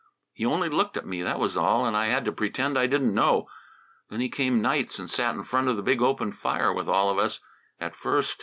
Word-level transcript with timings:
He 0.33 0.47
only 0.47 0.67
looked 0.67 0.97
at 0.97 1.05
me, 1.05 1.21
that 1.21 1.37
was 1.37 1.55
all, 1.55 1.85
and 1.85 1.95
I 1.95 2.07
had 2.07 2.25
to 2.25 2.31
pretend 2.31 2.75
I 2.75 2.87
didn't 2.87 3.13
know. 3.13 3.47
Then 4.09 4.19
he 4.19 4.29
came 4.29 4.59
nights 4.59 4.97
and 4.97 5.07
sat 5.07 5.35
in 5.35 5.43
front 5.43 5.67
of 5.67 5.75
the 5.75 5.83
big 5.83 6.01
open 6.01 6.31
fire, 6.31 6.73
with 6.73 6.89
all 6.89 7.11
of 7.11 7.19
us, 7.19 7.39
at 7.79 7.95
first. 7.95 8.37